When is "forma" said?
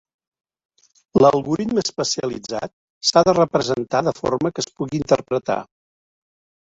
4.23-4.53